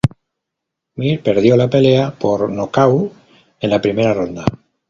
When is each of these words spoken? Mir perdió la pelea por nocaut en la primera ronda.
Mir 0.97 1.21
perdió 1.21 1.55
la 1.55 1.69
pelea 1.69 2.09
por 2.19 2.49
nocaut 2.49 3.13
en 3.59 3.69
la 3.69 3.79
primera 3.83 4.15
ronda. 4.15 4.43